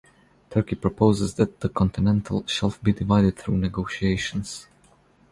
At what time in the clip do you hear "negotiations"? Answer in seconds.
3.59-4.65